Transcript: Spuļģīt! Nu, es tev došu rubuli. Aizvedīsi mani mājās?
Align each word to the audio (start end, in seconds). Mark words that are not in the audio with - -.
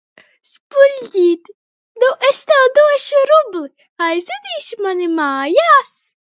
Spuļģīt! 0.51 1.51
Nu, 2.03 2.09
es 2.29 2.39
tev 2.53 2.63
došu 2.79 3.21
rubuli. 3.33 3.71
Aizvedīsi 4.07 4.81
mani 4.87 5.11
mājās? 5.21 5.95